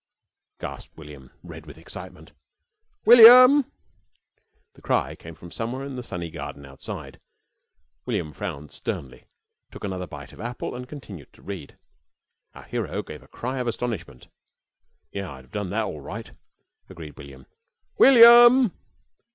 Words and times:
gasped 0.59 0.97
William, 0.97 1.29
red 1.43 1.67
with 1.67 1.77
excitement. 1.77 2.31
"William!" 3.05 3.71
The 4.73 4.81
cry 4.81 5.13
came 5.15 5.35
from 5.35 5.51
somewhere 5.51 5.85
in 5.85 5.95
the 5.95 6.01
sunny 6.01 6.31
garden 6.31 6.65
outside. 6.65 7.19
William 8.07 8.33
frowned 8.33 8.71
sternly, 8.71 9.25
took 9.69 9.83
another 9.83 10.07
bite 10.07 10.33
of 10.33 10.41
apple, 10.41 10.73
and 10.75 10.89
continued 10.89 11.31
to 11.33 11.43
read. 11.43 11.77
"Our 12.55 12.63
hero 12.63 13.03
gave 13.03 13.21
a 13.21 13.27
cry 13.27 13.59
of 13.59 13.67
astonishment." 13.67 14.27
"Yea, 15.11 15.21
I'd 15.21 15.43
have 15.43 15.51
done 15.51 15.69
that 15.69 15.85
all 15.85 16.01
right," 16.01 16.31
agreed 16.89 17.15
William. 17.15 17.45
"_William! 17.99 18.71